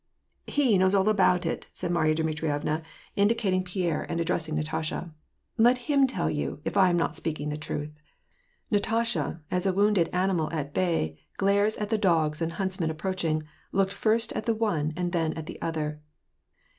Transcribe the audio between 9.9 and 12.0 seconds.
animal at bay glares at the